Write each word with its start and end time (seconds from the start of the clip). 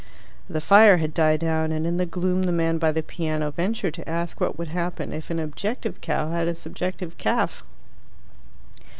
The 0.49 0.61
fire 0.61 0.97
had 0.97 1.13
died 1.13 1.41
down, 1.41 1.71
and 1.71 1.85
in 1.85 1.97
the 1.97 2.07
gloom 2.07 2.41
the 2.41 2.51
man 2.51 2.79
by 2.79 2.91
the 2.91 3.03
piano 3.03 3.51
ventured 3.51 3.93
to 3.93 4.09
ask 4.09 4.41
what 4.41 4.57
would 4.57 4.69
happen 4.69 5.13
if 5.13 5.29
an 5.29 5.37
objective 5.37 6.01
cow 6.01 6.31
had 6.31 6.47
a 6.47 6.55
subjective 6.55 7.19
calf. 7.19 7.63